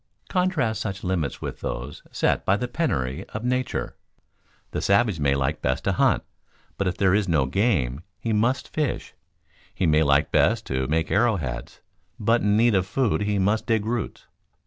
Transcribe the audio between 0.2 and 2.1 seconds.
Contrast such limits with those